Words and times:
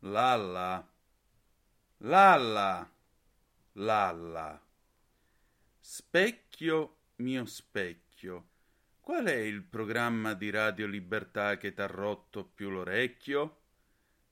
Lalla. 0.00 0.88
Lalla. 1.98 2.90
Lalla. 3.72 4.66
Specchio, 5.78 6.96
mio 7.16 7.44
specchio, 7.44 8.48
qual 9.00 9.26
è 9.26 9.36
il 9.36 9.62
programma 9.62 10.34
di 10.34 10.50
Radio 10.50 10.86
Libertà 10.86 11.56
che 11.56 11.74
t'ha 11.74 11.86
rotto 11.86 12.44
più 12.44 12.70
l'orecchio? 12.70 13.58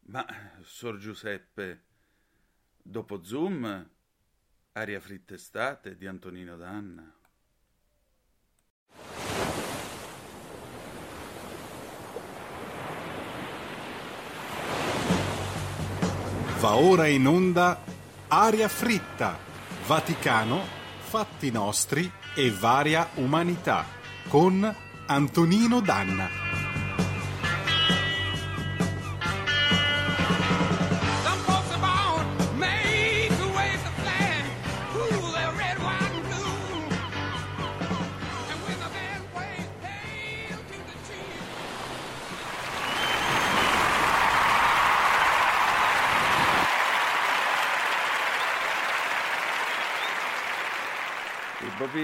Ma, 0.06 0.24
Sor 0.62 0.96
Giuseppe, 0.98 1.84
dopo 2.82 3.22
Zoom, 3.22 3.90
aria 4.72 5.00
fritta 5.00 5.34
estate 5.34 5.96
di 5.96 6.06
Antonino 6.06 6.56
Danna. 6.56 7.17
Va 16.60 16.74
ora 16.74 17.06
in 17.06 17.24
onda 17.24 17.80
Aria 18.26 18.66
fritta, 18.66 19.38
Vaticano, 19.86 20.60
fatti 20.98 21.52
nostri 21.52 22.10
e 22.34 22.50
varia 22.50 23.10
umanità 23.14 23.84
con 24.28 24.74
Antonino 25.06 25.80
Danna. 25.80 26.67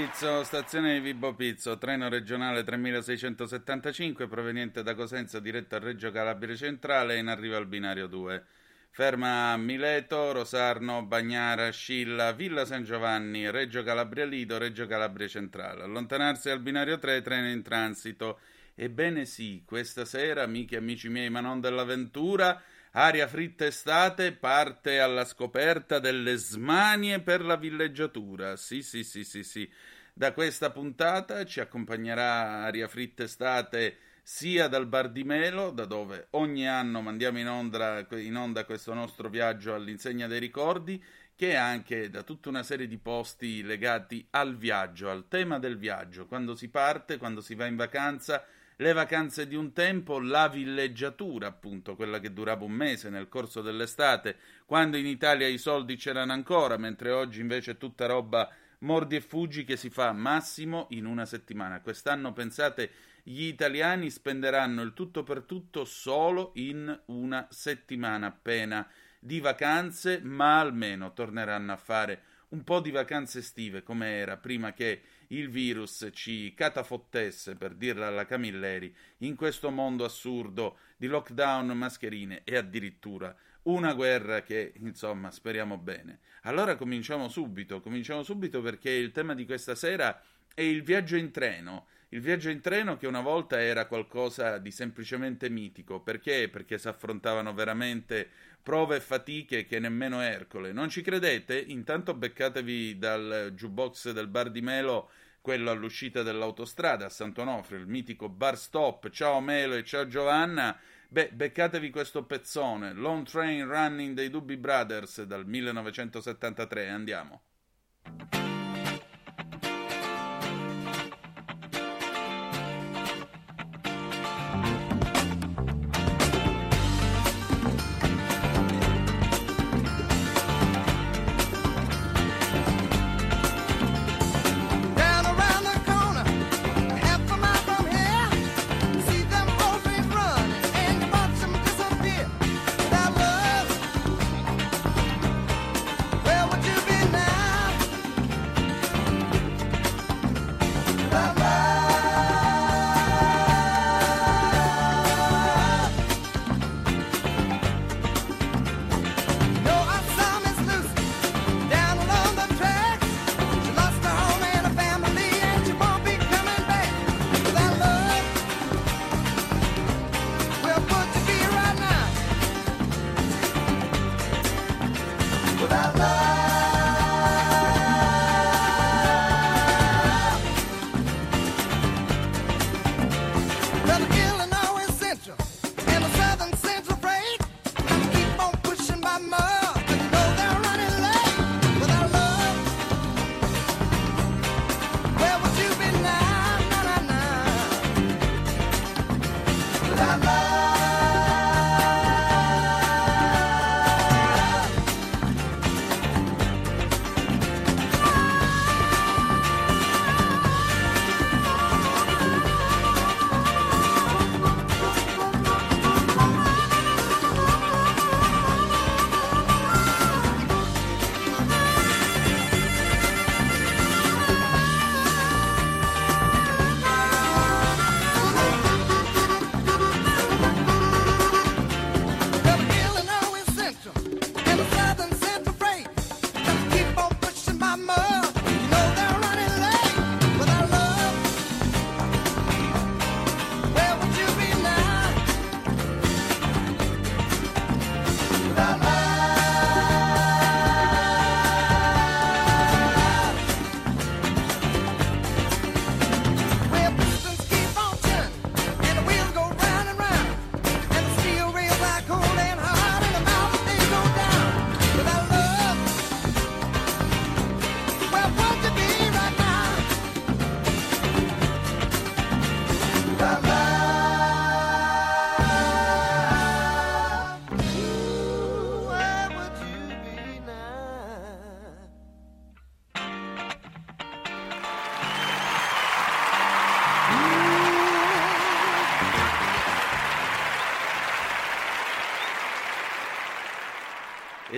Pizzo, 0.05 0.44
stazione 0.44 0.92
di 0.92 1.00
Vibo 1.00 1.33
Pizzo, 1.33 1.78
treno 1.78 2.10
regionale 2.10 2.62
3675 2.62 4.28
proveniente 4.28 4.83
da 4.83 4.94
Cosenza 4.94 5.41
diretto 5.41 5.77
a 5.77 5.78
Reggio 5.78 6.10
Calabria 6.10 6.55
Centrale 6.55 7.16
in 7.16 7.28
arrivo 7.28 7.56
al 7.56 7.66
binario 7.66 8.06
2. 8.06 8.44
Ferma 8.91 9.52
a 9.52 9.56
Mileto, 9.56 10.32
Rosarno, 10.32 11.06
Bagnara, 11.06 11.70
Scilla, 11.70 12.32
Villa 12.32 12.66
San 12.66 12.84
Giovanni, 12.84 13.50
Reggio 13.50 13.82
Calabria 13.82 14.27
Lido, 14.27 14.58
Reggio 14.58 14.86
Calabria 14.86 15.27
Centrale. 15.27 15.84
Allontanarsi 15.84 16.50
al 16.50 16.60
binario 16.60 16.98
3, 16.98 17.22
treno 17.22 17.48
in 17.48 17.62
transito. 17.62 18.41
Ebbene 18.75 19.25
sì, 19.25 19.62
questa 19.64 20.05
sera, 20.05 20.42
amiche 20.42 20.75
e 20.75 20.78
amici 20.78 21.08
miei, 21.08 21.30
ma 21.30 21.41
non 21.41 21.60
dell'avventura, 21.60 22.60
aria 22.97 23.27
fritta 23.27 23.67
estate 23.67 24.33
parte 24.33 24.98
alla 25.00 25.25
scoperta 25.25 25.98
delle 25.98 26.37
smanie 26.37 27.20
per 27.20 27.45
la 27.45 27.56
villeggiatura. 27.56 28.56
Sì, 28.56 28.83
sì, 28.83 29.05
sì, 29.05 29.25
sì, 29.25 29.42
sì. 29.42 29.69
Da 30.12 30.33
questa 30.33 30.70
puntata 30.70 31.45
ci 31.45 31.61
accompagnerà 31.61 32.62
aria 32.65 32.87
fritta 32.89 33.25
estate 33.25 33.97
sia 34.22 34.69
dal 34.69 34.87
Bar 34.87 35.11
di 35.11 35.25
Melo, 35.25 35.70
da 35.70 35.84
dove 35.87 36.28
ogni 36.31 36.69
anno 36.69 37.00
mandiamo 37.00 37.39
in 37.39 37.48
onda, 37.48 38.06
in 38.12 38.37
onda 38.37 38.65
questo 38.65 38.95
nostro 38.95 39.28
viaggio 39.28 39.75
all'insegna 39.75 40.27
dei 40.28 40.39
ricordi, 40.39 41.03
che 41.37 41.56
anche 41.56 42.09
da 42.11 42.22
tutta 42.22 42.48
una 42.48 42.62
serie 42.62 42.87
di 42.87 42.97
posti 42.98 43.62
legati 43.62 44.25
al 44.31 44.56
viaggio, 44.56 45.11
al 45.11 45.27
tema 45.28 45.59
del 45.59 45.77
viaggio, 45.77 46.27
quando 46.27 46.55
si 46.55 46.69
parte, 46.69 47.17
quando 47.19 47.41
si 47.41 47.55
va 47.56 47.67
in 47.67 47.75
vacanza, 47.77 48.45
le 48.77 48.92
vacanze 48.92 49.47
di 49.47 49.55
un 49.55 49.72
tempo, 49.72 50.20
la 50.20 50.48
villeggiatura, 50.48 51.47
appunto, 51.47 51.94
quella 51.94 52.19
che 52.19 52.33
durava 52.33 52.64
un 52.64 52.72
mese 52.72 53.08
nel 53.11 53.28
corso 53.28 53.62
dell'estate, 53.62 54.36
quando 54.66 54.97
in 54.97 55.06
Italia 55.06 55.47
i 55.47 55.58
soldi 55.58 55.97
c'erano 55.97 56.33
ancora, 56.33 56.77
mentre 56.77 57.11
oggi 57.11 57.41
invece 57.41 57.72
è 57.72 57.78
tutta 57.78 58.06
roba 58.06 58.50
mordi 58.78 59.16
e 59.16 59.20
fuggi 59.20 59.65
che 59.65 59.76
si 59.76 59.91
fa 59.91 60.12
massimo 60.12 60.87
in 60.91 61.06
una 61.06 61.25
settimana. 61.25 61.81
Quest'anno 61.81 62.32
pensate 62.32 62.91
gli 63.22 63.44
italiani 63.44 64.10
spenderanno 64.10 64.82
il 64.82 64.93
tutto 64.93 65.22
per 65.22 65.43
tutto 65.43 65.84
solo 65.84 66.50
in 66.56 67.00
una 67.06 67.47
settimana 67.50 68.27
appena 68.27 68.87
di 69.19 69.41
vacanze, 69.41 70.21
ma 70.22 70.60
almeno 70.60 71.15
torneranno 71.15 71.72
a 71.72 71.77
fare 71.77 72.22
un 72.48 72.62
po' 72.62 72.81
di 72.81 72.91
vacanze 72.91 73.38
estive 73.38 73.82
come 73.82 74.19
era 74.19 74.37
prima 74.37 74.72
che 74.75 75.00
il 75.28 75.48
virus 75.48 76.08
ci 76.12 76.54
catafottesse, 76.54 77.56
per 77.56 77.74
dirla 77.74 78.06
alla 78.06 78.26
Camilleri, 78.26 78.94
in 79.18 79.36
questo 79.36 79.70
mondo 79.70 80.04
assurdo 80.04 80.78
di 80.96 81.06
lockdown, 81.06 81.66
mascherine 81.68 82.42
e 82.44 82.56
addirittura 82.56 83.34
una 83.64 83.94
guerra 83.94 84.42
che, 84.42 84.72
insomma, 84.76 85.30
speriamo 85.30 85.78
bene. 85.78 86.20
Allora 86.42 86.76
cominciamo 86.76 87.28
subito, 87.28 87.80
cominciamo 87.80 88.22
subito 88.22 88.60
perché 88.60 88.90
il 88.90 89.10
tema 89.10 89.34
di 89.34 89.46
questa 89.46 89.74
sera 89.74 90.20
è 90.54 90.62
il 90.62 90.82
viaggio 90.82 91.16
in 91.16 91.30
treno. 91.30 91.86
Il 92.10 92.20
viaggio 92.20 92.48
in 92.48 92.60
treno 92.60 92.96
che 92.96 93.08
una 93.08 93.22
volta 93.22 93.60
era 93.60 93.86
qualcosa 93.86 94.58
di 94.58 94.70
semplicemente 94.70 95.48
mitico, 95.48 96.00
perché? 96.00 96.48
Perché 96.48 96.78
si 96.78 96.86
affrontavano 96.86 97.52
veramente 97.54 98.28
prove 98.64 98.97
e 98.97 99.00
fatiche 99.00 99.66
che 99.66 99.78
nemmeno 99.78 100.22
Ercole. 100.22 100.72
Non 100.72 100.88
ci 100.88 101.02
credete? 101.02 101.60
Intanto 101.60 102.14
beccatevi 102.14 102.97
dal 102.98 103.52
jukebox 103.54 104.10
del 104.10 104.26
bar 104.26 104.50
di 104.50 104.62
Melo 104.62 105.10
quello 105.42 105.70
all'uscita 105.70 106.22
dell'autostrada 106.22 107.04
a 107.04 107.10
Sant'Onofrio, 107.10 107.78
il 107.78 107.86
mitico 107.86 108.30
bar 108.30 108.56
stop. 108.56 109.10
Ciao 109.10 109.41
Melo 109.41 109.74
e 109.74 109.84
ciao 109.84 110.06
Giovanna. 110.06 110.76
Beh, 111.06 111.32
beccatevi 111.32 111.91
questo 111.91 112.24
pezzone, 112.24 112.94
Long 112.94 113.26
Train 113.26 113.66
Running 113.66 114.14
dei 114.14 114.30
Doobie 114.30 114.56
Brothers 114.56 115.22
dal 115.24 115.47
1973. 115.47 116.88
Andiamo. 116.88 117.42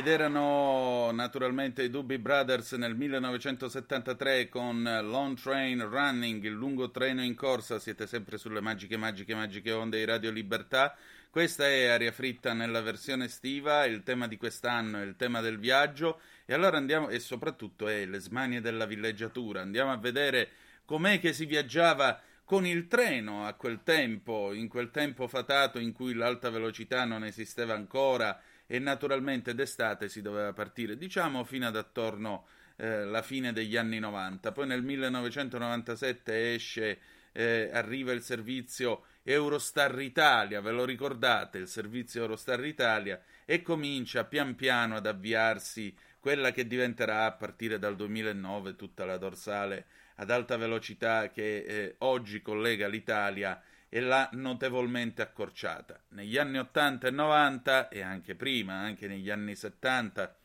Ed 0.06 0.12
erano 0.12 1.10
naturalmente 1.10 1.82
i 1.82 1.90
Doobie 1.90 2.20
Brothers 2.20 2.70
nel 2.74 2.94
1973 2.94 4.48
con 4.48 4.84
Long 5.02 5.36
Train 5.36 5.84
Running, 5.84 6.44
il 6.44 6.52
lungo 6.52 6.92
treno 6.92 7.24
in 7.24 7.34
corsa. 7.34 7.80
Siete 7.80 8.06
sempre 8.06 8.38
sulle 8.38 8.60
magiche, 8.60 8.96
magiche, 8.96 9.34
magiche 9.34 9.72
onde 9.72 9.98
di 9.98 10.04
Radio 10.04 10.30
Libertà. 10.30 10.94
Questa 11.28 11.66
è 11.66 11.86
Aria 11.86 12.12
Fritta 12.12 12.52
nella 12.52 12.82
versione 12.82 13.24
estiva. 13.24 13.84
Il 13.84 14.04
tema 14.04 14.28
di 14.28 14.36
quest'anno 14.36 14.98
è 14.98 15.02
il 15.02 15.16
tema 15.16 15.40
del 15.40 15.58
viaggio. 15.58 16.20
E 16.44 16.54
allora 16.54 16.76
andiamo, 16.76 17.08
e 17.08 17.18
soprattutto 17.18 17.88
è 17.88 18.06
le 18.06 18.20
smanie 18.20 18.60
della 18.60 18.86
villeggiatura. 18.86 19.62
Andiamo 19.62 19.90
a 19.90 19.96
vedere 19.96 20.50
com'è 20.84 21.18
che 21.18 21.32
si 21.32 21.46
viaggiava 21.46 22.20
con 22.44 22.64
il 22.64 22.86
treno 22.86 23.44
a 23.44 23.54
quel 23.54 23.82
tempo, 23.82 24.52
in 24.52 24.68
quel 24.68 24.92
tempo 24.92 25.26
fatato 25.26 25.80
in 25.80 25.90
cui 25.90 26.14
l'alta 26.14 26.48
velocità 26.48 27.04
non 27.04 27.24
esisteva 27.24 27.74
ancora 27.74 28.40
e 28.66 28.78
naturalmente 28.78 29.54
d'estate 29.54 30.08
si 30.08 30.22
doveva 30.22 30.52
partire, 30.52 30.96
diciamo 30.96 31.44
fino 31.44 31.66
ad 31.66 31.76
attorno 31.76 32.46
eh, 32.76 33.04
la 33.04 33.22
fine 33.22 33.52
degli 33.52 33.76
anni 33.76 33.98
90. 33.98 34.52
Poi 34.52 34.66
nel 34.66 34.82
1997 34.82 36.54
esce, 36.54 36.98
eh, 37.32 37.70
arriva 37.72 38.12
il 38.12 38.22
servizio 38.22 39.04
Eurostar 39.22 40.00
Italia, 40.00 40.60
ve 40.60 40.72
lo 40.72 40.84
ricordate, 40.84 41.58
il 41.58 41.68
servizio 41.68 42.22
Eurostar 42.22 42.64
Italia, 42.64 43.20
e 43.44 43.62
comincia 43.62 44.24
pian 44.24 44.54
piano 44.54 44.96
ad 44.96 45.06
avviarsi 45.06 45.94
quella 46.20 46.50
che 46.50 46.66
diventerà 46.66 47.24
a 47.24 47.32
partire 47.32 47.78
dal 47.78 47.94
2009 47.94 48.74
tutta 48.74 49.04
la 49.04 49.16
dorsale 49.16 49.86
ad 50.16 50.30
alta 50.30 50.56
velocità 50.56 51.30
che 51.30 51.58
eh, 51.58 51.94
oggi 51.98 52.40
collega 52.42 52.88
l'Italia 52.88 53.60
e 53.88 54.00
l'ha 54.00 54.28
notevolmente 54.32 55.22
accorciata. 55.22 56.00
Negli 56.08 56.36
anni 56.38 56.58
80 56.58 57.06
e 57.06 57.10
90 57.10 57.88
e 57.88 58.02
anche 58.02 58.34
prima, 58.34 58.74
anche 58.74 59.06
negli 59.06 59.30
anni 59.30 59.54
70, 59.54 60.36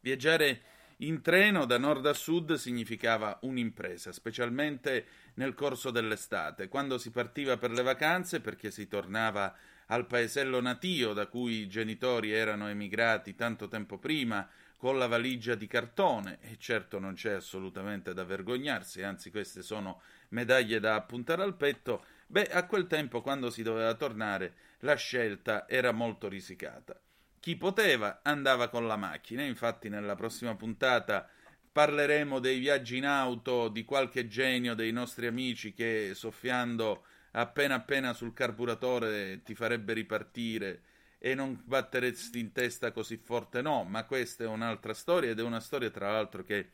viaggiare 0.00 0.62
in 0.98 1.20
treno 1.20 1.64
da 1.64 1.78
nord 1.78 2.06
a 2.06 2.12
sud 2.12 2.54
significava 2.54 3.38
un'impresa, 3.42 4.12
specialmente 4.12 5.06
nel 5.34 5.54
corso 5.54 5.90
dell'estate, 5.90 6.68
quando 6.68 6.98
si 6.98 7.10
partiva 7.10 7.56
per 7.56 7.70
le 7.72 7.82
vacanze 7.82 8.40
perché 8.40 8.70
si 8.70 8.86
tornava 8.86 9.54
al 9.86 10.06
paesello 10.06 10.60
natio 10.60 11.12
da 11.12 11.26
cui 11.26 11.60
i 11.60 11.68
genitori 11.68 12.32
erano 12.32 12.68
emigrati 12.68 13.34
tanto 13.34 13.68
tempo 13.68 13.98
prima 13.98 14.48
con 14.76 14.98
la 14.98 15.06
valigia 15.06 15.54
di 15.54 15.66
cartone 15.66 16.38
e 16.40 16.56
certo 16.58 16.98
non 16.98 17.14
c'è 17.14 17.32
assolutamente 17.32 18.14
da 18.14 18.24
vergognarsi, 18.24 19.02
anzi 19.02 19.30
queste 19.30 19.62
sono 19.62 20.00
medaglie 20.30 20.80
da 20.80 20.94
appuntare 20.94 21.42
al 21.42 21.56
petto, 21.56 22.04
beh 22.32 22.46
a 22.46 22.64
quel 22.64 22.86
tempo 22.86 23.20
quando 23.20 23.50
si 23.50 23.62
doveva 23.62 23.92
tornare 23.92 24.54
la 24.80 24.94
scelta 24.94 25.68
era 25.68 25.92
molto 25.92 26.28
risicata. 26.28 26.98
Chi 27.38 27.56
poteva 27.56 28.20
andava 28.22 28.68
con 28.68 28.86
la 28.86 28.96
macchina, 28.96 29.42
infatti 29.42 29.90
nella 29.90 30.14
prossima 30.14 30.54
puntata 30.54 31.28
parleremo 31.70 32.38
dei 32.38 32.58
viaggi 32.58 32.96
in 32.96 33.04
auto 33.04 33.68
di 33.68 33.84
qualche 33.84 34.28
genio 34.28 34.74
dei 34.74 34.92
nostri 34.92 35.26
amici 35.26 35.74
che 35.74 36.12
soffiando 36.14 37.04
appena 37.32 37.74
appena 37.74 38.14
sul 38.14 38.32
carburatore 38.32 39.42
ti 39.42 39.54
farebbe 39.54 39.92
ripartire 39.92 40.82
e 41.18 41.34
non 41.34 41.60
batteresti 41.62 42.38
in 42.38 42.52
testa 42.52 42.92
così 42.92 43.18
forte 43.18 43.60
no, 43.60 43.84
ma 43.84 44.04
questa 44.04 44.44
è 44.44 44.46
un'altra 44.46 44.94
storia 44.94 45.30
ed 45.30 45.38
è 45.38 45.42
una 45.42 45.60
storia 45.60 45.90
tra 45.90 46.10
l'altro 46.10 46.44
che 46.44 46.70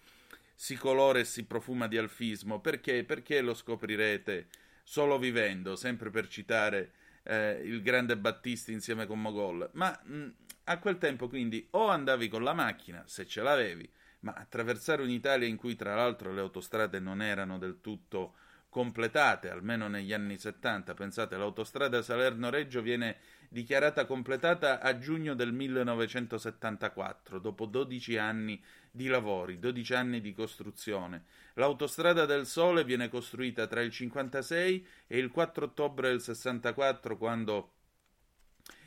si 0.55 0.77
colora 0.77 1.19
e 1.19 1.25
si 1.25 1.45
profuma 1.45 1.89
di 1.89 1.99
alfismo, 1.99 2.61
perché? 2.61 3.03
Perché 3.03 3.41
lo 3.41 3.55
scoprirete 3.55 4.47
solo 4.89 5.19
vivendo, 5.19 5.77
sempre 5.77 6.09
per 6.09 6.29
citare 6.29 6.93
eh, 7.25 7.61
il 7.63 7.83
grande 7.83 8.17
Battisti 8.17 8.73
insieme 8.73 9.05
con 9.05 9.21
Mogol, 9.21 9.69
ma 9.75 9.91
mh, 10.03 10.27
a 10.65 10.79
quel 10.79 10.97
tempo 10.97 11.29
quindi 11.29 11.69
o 11.73 11.89
andavi 11.89 12.29
con 12.29 12.43
la 12.43 12.55
macchina, 12.55 13.03
se 13.07 13.27
ce 13.27 13.43
l'avevi, 13.43 13.87
ma 14.21 14.33
attraversare 14.33 15.03
un'Italia 15.03 15.47
in 15.47 15.57
cui 15.57 15.77
tra 15.77 15.95
l'altro 15.95 16.33
le 16.33 16.41
autostrade 16.41 17.01
non 17.01 17.21
erano 17.21 17.59
del 17.59 17.83
tutto 17.83 18.37
completate, 18.69 19.51
almeno 19.51 19.89
negli 19.89 20.13
anni 20.13 20.37
70, 20.37 20.95
pensate 20.95 21.37
l'autostrada 21.37 22.03
Salerno-Reggio 22.03 22.83
viene 22.83 23.17
dichiarata 23.49 24.05
completata 24.05 24.81
a 24.81 24.99
giugno 24.99 25.35
del 25.35 25.53
1974, 25.53 27.39
dopo 27.39 27.65
12 27.65 28.19
anni 28.19 28.63
di 28.91 29.07
lavori, 29.07 29.59
12 29.59 29.95
anni 29.95 30.21
di 30.21 30.35
costruzione. 30.35 31.25
L'autostrada 31.55 32.27
del 32.27 32.47
Sole 32.47 32.85
viene 32.85 33.09
costruita 33.09 33.67
tra 33.67 33.81
il 33.81 33.91
56 33.91 34.87
e 35.07 35.19
il 35.19 35.31
4 35.31 35.65
ottobre 35.65 36.11
del 36.11 36.21
64 36.21 37.17
quando 37.17 37.73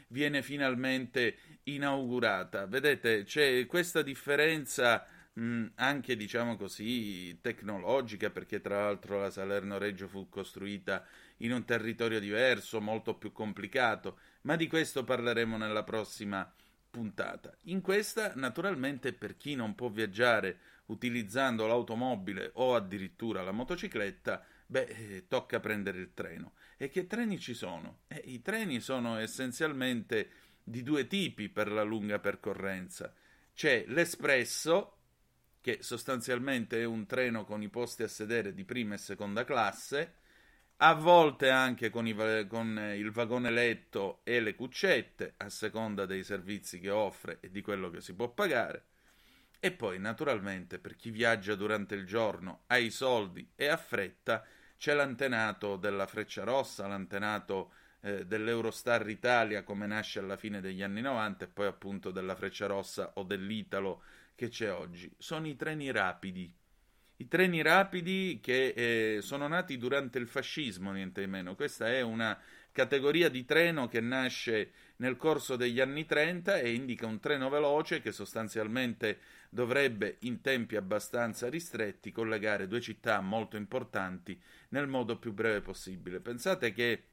viene 0.07 0.41
finalmente 0.41 1.37
inaugurata. 1.63 2.65
Vedete, 2.67 3.23
c'è 3.23 3.65
questa 3.65 4.01
differenza 4.01 5.05
mh, 5.33 5.65
anche, 5.75 6.15
diciamo 6.15 6.57
così, 6.57 7.39
tecnologica, 7.41 8.29
perché 8.29 8.61
tra 8.61 8.83
l'altro 8.83 9.19
la 9.19 9.29
Salerno-Reggio 9.29 10.07
fu 10.07 10.29
costruita 10.29 11.05
in 11.37 11.51
un 11.53 11.65
territorio 11.65 12.19
diverso, 12.19 12.81
molto 12.81 13.15
più 13.15 13.31
complicato, 13.31 14.19
ma 14.41 14.55
di 14.55 14.67
questo 14.67 15.03
parleremo 15.03 15.57
nella 15.57 15.83
prossima 15.83 16.51
puntata. 16.89 17.55
In 17.63 17.81
questa, 17.81 18.33
naturalmente, 18.35 19.13
per 19.13 19.37
chi 19.37 19.55
non 19.55 19.75
può 19.75 19.89
viaggiare 19.89 20.59
utilizzando 20.87 21.65
l'automobile 21.65 22.51
o 22.55 22.75
addirittura 22.75 23.41
la 23.43 23.53
motocicletta, 23.53 24.43
beh, 24.65 24.83
eh, 24.83 25.25
tocca 25.27 25.59
prendere 25.61 25.99
il 25.99 26.13
treno. 26.13 26.53
E 26.77 26.89
che 26.89 27.07
treni 27.07 27.39
ci 27.39 27.53
sono? 27.53 27.99
Eh, 28.07 28.21
I 28.25 28.41
treni 28.41 28.81
sono 28.81 29.17
essenzialmente 29.17 30.29
di 30.63 30.83
due 30.83 31.07
tipi 31.07 31.49
per 31.49 31.71
la 31.71 31.83
lunga 31.83 32.19
percorrenza. 32.19 33.13
C'è 33.53 33.85
l'espresso, 33.87 35.00
che 35.61 35.77
sostanzialmente 35.81 36.81
è 36.81 36.85
un 36.85 37.05
treno 37.05 37.45
con 37.45 37.61
i 37.61 37.69
posti 37.69 38.03
a 38.03 38.07
sedere 38.07 38.53
di 38.53 38.65
prima 38.65 38.95
e 38.95 38.97
seconda 38.97 39.45
classe, 39.45 40.15
a 40.77 40.93
volte 40.95 41.51
anche 41.51 41.91
con, 41.91 42.07
i 42.07 42.47
con 42.47 42.77
eh, 42.77 42.97
il 42.97 43.11
vagone 43.11 43.51
letto 43.51 44.21
e 44.23 44.39
le 44.39 44.55
cuccette, 44.55 45.35
a 45.37 45.49
seconda 45.49 46.07
dei 46.07 46.23
servizi 46.23 46.79
che 46.79 46.89
offre 46.89 47.37
e 47.39 47.51
di 47.51 47.61
quello 47.61 47.91
che 47.91 48.01
si 48.01 48.15
può 48.15 48.29
pagare. 48.29 48.85
E 49.59 49.71
poi, 49.71 49.99
naturalmente, 49.99 50.79
per 50.79 50.95
chi 50.95 51.11
viaggia 51.11 51.53
durante 51.53 51.93
il 51.93 52.07
giorno, 52.07 52.63
ha 52.65 52.77
i 52.77 52.89
soldi 52.89 53.47
e 53.55 53.67
ha 53.67 53.77
fretta, 53.77 54.43
c'è 54.75 54.95
l'antenato 54.95 55.75
della 55.75 56.07
Freccia 56.07 56.43
Rossa, 56.43 56.87
l'antenato 56.87 57.73
eh, 58.01 58.25
dell'Eurostar 58.25 59.07
Italia 59.07 59.61
come 59.61 59.85
nasce 59.85 60.17
alla 60.17 60.35
fine 60.35 60.59
degli 60.59 60.81
anni 60.81 61.01
90 61.01 61.45
e 61.45 61.47
poi 61.47 61.67
appunto 61.67 62.09
della 62.09 62.35
Freccia 62.35 62.65
Rossa 62.65 63.11
o 63.15 63.23
dell'Italo 63.23 64.01
che 64.41 64.49
c'è 64.49 64.73
oggi. 64.73 65.13
Sono 65.19 65.47
i 65.47 65.55
treni 65.55 65.91
rapidi. 65.91 66.51
I 67.17 67.27
treni 67.27 67.61
rapidi 67.61 68.39
che 68.41 68.73
eh, 68.75 69.21
sono 69.21 69.47
nati 69.47 69.77
durante 69.77 70.17
il 70.17 70.25
fascismo, 70.25 70.91
niente 70.91 71.21
di 71.21 71.27
meno. 71.27 71.53
Questa 71.53 71.87
è 71.87 72.01
una 72.01 72.35
categoria 72.71 73.29
di 73.29 73.45
treno 73.45 73.87
che 73.87 74.01
nasce 74.01 74.71
nel 74.95 75.15
corso 75.15 75.55
degli 75.55 75.79
anni 75.79 76.07
30 76.07 76.57
e 76.57 76.73
indica 76.73 77.05
un 77.05 77.19
treno 77.19 77.49
veloce 77.49 78.01
che 78.01 78.11
sostanzialmente 78.11 79.19
dovrebbe 79.51 80.17
in 80.21 80.41
tempi 80.41 80.75
abbastanza 80.75 81.47
ristretti 81.47 82.11
collegare 82.11 82.67
due 82.67 82.81
città 82.81 83.21
molto 83.21 83.57
importanti 83.57 84.41
nel 84.69 84.87
modo 84.87 85.19
più 85.19 85.33
breve 85.33 85.61
possibile. 85.61 86.19
Pensate 86.19 86.71
che 86.73 87.03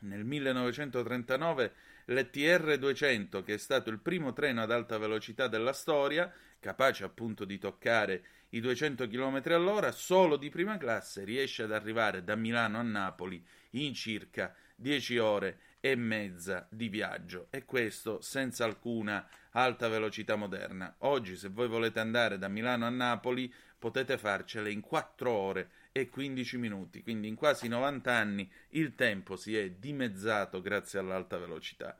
nel 0.00 0.24
1939 0.24 1.74
l'ETR 2.06 2.78
200, 2.78 3.42
che 3.42 3.54
è 3.54 3.58
stato 3.58 3.90
il 3.90 3.98
primo 3.98 4.32
treno 4.32 4.62
ad 4.62 4.70
alta 4.70 4.98
velocità 4.98 5.48
della 5.48 5.72
storia, 5.72 6.32
capace 6.60 7.04
appunto 7.04 7.44
di 7.44 7.58
toccare 7.58 8.24
i 8.50 8.60
200 8.60 9.08
km 9.08 9.42
all'ora, 9.46 9.92
solo 9.92 10.36
di 10.36 10.50
prima 10.50 10.76
classe 10.76 11.24
riesce 11.24 11.62
ad 11.62 11.72
arrivare 11.72 12.22
da 12.22 12.36
Milano 12.36 12.78
a 12.78 12.82
Napoli 12.82 13.44
in 13.70 13.94
circa 13.94 14.54
10 14.76 15.18
ore 15.18 15.58
e 15.80 15.96
mezza 15.96 16.66
di 16.70 16.88
viaggio 16.88 17.48
e 17.50 17.64
questo 17.64 18.20
senza 18.20 18.64
alcuna 18.64 19.28
alta 19.50 19.88
velocità 19.88 20.36
moderna. 20.36 20.94
Oggi 20.98 21.36
se 21.36 21.48
voi 21.48 21.68
volete 21.68 21.98
andare 21.98 22.38
da 22.38 22.48
Milano 22.48 22.86
a 22.86 22.90
Napoli 22.90 23.52
potete 23.78 24.16
farcele 24.16 24.70
in 24.70 24.80
4 24.80 25.30
ore 25.30 25.70
e 25.92 26.08
15 26.08 26.56
minuti, 26.56 27.02
quindi 27.02 27.28
in 27.28 27.34
quasi 27.34 27.68
90 27.68 28.12
anni 28.12 28.50
il 28.70 28.94
tempo 28.94 29.36
si 29.36 29.56
è 29.56 29.70
dimezzato 29.70 30.62
grazie 30.62 30.98
all'alta 30.98 31.36
velocità. 31.36 31.98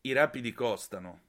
I 0.00 0.12
rapidi 0.12 0.52
costano, 0.52 1.20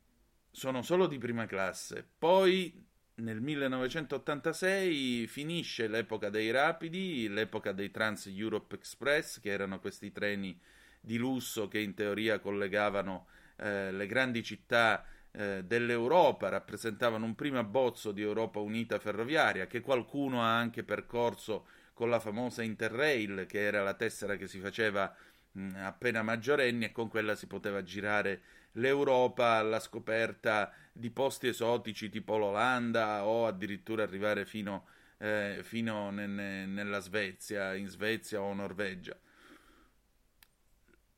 sono 0.49 0.81
solo 0.81 1.07
di 1.07 1.17
prima 1.17 1.45
classe, 1.45 2.07
poi 2.17 2.87
nel 3.15 3.41
1986 3.41 5.27
finisce 5.27 5.87
l'epoca 5.87 6.29
dei 6.29 6.49
rapidi, 6.49 7.27
l'epoca 7.27 7.73
dei 7.73 7.91
Trans 7.91 8.27
Europe 8.27 8.75
Express, 8.75 9.41
che 9.41 9.49
erano 9.49 9.79
questi 9.79 10.11
treni 10.11 10.59
di 10.99 11.17
lusso 11.17 11.67
che 11.67 11.79
in 11.79 11.93
teoria 11.93 12.39
collegavano 12.39 13.27
eh, 13.57 13.91
le 13.91 14.05
grandi 14.07 14.43
città 14.43 15.05
eh, 15.31 15.63
dell'Europa, 15.63 16.49
rappresentavano 16.49 17.25
un 17.25 17.35
primo 17.35 17.59
abbozzo 17.59 18.11
di 18.11 18.21
Europa 18.21 18.59
Unita 18.59 18.99
ferroviaria 18.99 19.67
che 19.67 19.81
qualcuno 19.81 20.41
ha 20.41 20.57
anche 20.57 20.83
percorso 20.83 21.65
con 21.93 22.09
la 22.09 22.19
famosa 22.19 22.63
Interrail, 22.63 23.45
che 23.47 23.61
era 23.61 23.83
la 23.83 23.93
tessera 23.93 24.35
che 24.35 24.47
si 24.47 24.59
faceva 24.59 25.13
mh, 25.51 25.75
appena 25.77 26.21
maggiorenni 26.23 26.85
e 26.85 26.91
con 26.91 27.07
quella 27.09 27.35
si 27.35 27.47
poteva 27.47 27.83
girare 27.83 28.41
l'Europa 28.73 29.55
alla 29.55 29.79
scoperta 29.79 30.71
di 30.91 31.09
posti 31.11 31.47
esotici 31.47 32.09
tipo 32.09 32.37
l'Olanda 32.37 33.25
o 33.25 33.45
addirittura 33.47 34.03
arrivare 34.03 34.45
fino, 34.45 34.85
eh, 35.17 35.59
fino 35.63 36.09
ne, 36.11 36.65
nella 36.65 36.99
Svezia, 36.99 37.73
in 37.75 37.87
Svezia 37.87 38.41
o 38.41 38.53
Norvegia. 38.53 39.17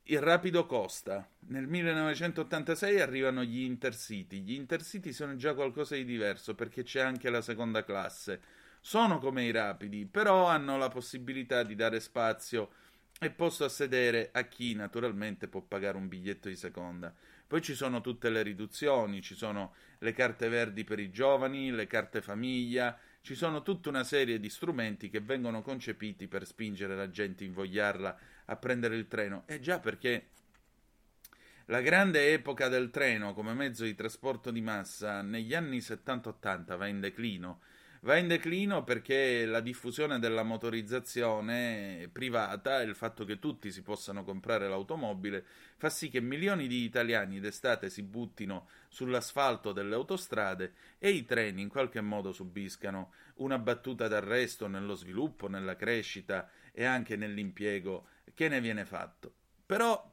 Il 0.08 0.20
rapido 0.20 0.66
costa. 0.66 1.26
Nel 1.48 1.66
1986 1.66 3.00
arrivano 3.00 3.42
gli 3.42 3.62
intercity. 3.62 4.42
Gli 4.42 4.52
intercity 4.52 5.14
sono 5.14 5.38
già 5.38 5.54
qualcosa 5.54 5.96
di 5.96 6.04
diverso 6.04 6.56
perché 6.56 6.84
c'è 6.84 7.00
anche 7.00 7.30
la 7.30 7.40
seconda 7.40 7.86
classe. 7.86 8.42
Sono 8.82 9.18
come 9.18 9.46
i 9.46 9.52
rapidi, 9.52 10.06
però 10.06 10.48
hanno 10.48 10.78
la 10.78 10.90
possibilità 10.90 11.64
di 11.64 11.76
dare 11.76 12.02
spazio 12.02 12.72
e 13.18 13.30
posto 13.30 13.64
a 13.64 13.70
sedere 13.70 14.28
a 14.34 14.42
chi 14.42 14.76
naturalmente 14.76 15.48
può 15.48 15.62
pagare 15.62 15.96
un 15.96 16.10
biglietto 16.10 16.50
di 16.50 16.58
seconda. 16.58 17.14
Poi 17.48 17.62
ci 17.62 17.74
sono 17.74 18.02
tutte 18.02 18.30
le 18.30 18.42
riduzioni, 18.42 19.22
ci 19.22 19.36
sono 19.36 19.74
le 20.00 20.12
carte 20.12 20.50
verdi 20.50 20.84
per 20.84 21.00
i 21.00 21.12
giovani, 21.12 21.72
le 21.72 21.88
carte 21.88 22.22
famiglia, 22.22 23.00
ci 23.22 23.36
sono 23.36 23.62
tutta 23.62 23.88
una 23.88 24.04
serie 24.04 24.38
di 24.38 24.50
strumenti 24.50 25.10
che 25.10 25.22
vengono 25.22 25.62
concepiti 25.62 26.28
per 26.28 26.46
spingere 26.46 26.94
la 26.94 27.10
gente, 27.10 27.46
invogliarla 27.46 28.20
a 28.46 28.56
prendere 28.56 28.96
il 28.96 29.08
treno. 29.08 29.44
E 29.46 29.60
già 29.60 29.80
perché 29.80 30.30
la 31.68 31.80
grande 31.80 32.34
epoca 32.34 32.68
del 32.68 32.90
treno 32.90 33.34
come 33.34 33.54
mezzo 33.54 33.86
di 33.86 33.96
trasporto 33.96 34.52
di 34.52 34.60
massa 34.60 35.22
negli 35.22 35.54
anni 35.54 35.78
70-80 35.78 36.78
va 36.78 36.88
in 36.88 37.00
declino. 37.00 37.62
Va 38.02 38.18
in 38.18 38.28
declino 38.28 38.84
perché 38.84 39.46
la 39.46 39.62
diffusione 39.62 40.20
della 40.20 40.44
motorizzazione 40.44 42.10
privata 42.12 42.82
e 42.82 42.84
il 42.84 42.96
fatto 42.96 43.24
che 43.24 43.40
tutti 43.40 43.72
si 43.72 43.82
possano 43.82 44.26
comprare 44.26 44.68
l'automobile 44.68 45.46
fa 45.78 45.90
sì 45.90 46.10
che 46.10 46.20
milioni 46.20 46.68
di 46.68 46.84
italiani 46.84 47.40
d'estate 47.40 47.90
si 47.90 48.04
buttino 48.04 48.68
sull'asfalto 48.90 49.72
delle 49.72 49.96
autostrade 49.96 50.74
e 51.00 51.12
i 51.12 51.24
treni 51.24 51.62
in 51.62 51.70
qualche 51.70 52.02
modo 52.02 52.34
subiscano 52.34 53.14
una 53.36 53.58
battuta 53.58 54.10
d'arresto 54.10 54.68
nello 54.68 54.96
sviluppo, 54.96 55.48
nella 55.48 55.78
crescita 55.78 56.50
e 56.74 56.84
anche 56.84 57.16
nell'impiego 57.16 58.08
che 58.34 58.50
ne 58.50 58.60
viene 58.60 58.84
fatto. 58.84 59.34
Però 59.66 60.12